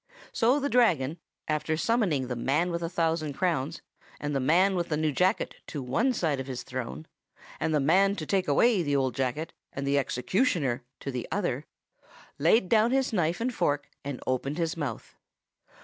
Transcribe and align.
"So 0.31 0.59
the 0.59 0.67
Dragon, 0.67 1.19
after 1.47 1.77
summoning 1.77 2.25
the 2.27 2.35
man 2.35 2.71
with 2.71 2.81
the 2.81 2.89
thousand 2.89 3.33
crowns 3.33 3.83
and 4.19 4.35
the 4.35 4.39
man 4.39 4.73
with 4.75 4.89
the 4.89 4.97
new 4.97 5.11
jacket 5.11 5.57
to 5.67 5.83
one 5.83 6.11
side 6.11 6.39
of 6.39 6.47
his 6.47 6.63
throne, 6.63 7.05
and 7.59 7.71
the 7.71 7.79
man 7.79 8.15
to 8.15 8.25
take 8.25 8.47
away 8.47 8.81
the 8.81 8.95
old 8.95 9.13
jacket 9.13 9.53
and 9.71 9.85
the 9.85 9.99
executioner 9.99 10.81
to 11.01 11.11
the 11.11 11.27
other, 11.31 11.65
laid 12.39 12.67
down 12.67 12.89
his 12.89 13.13
knife 13.13 13.39
and 13.39 13.53
fork 13.53 13.91
and 14.03 14.19
opened 14.25 14.57
his 14.57 14.75
mouth. 14.75 15.15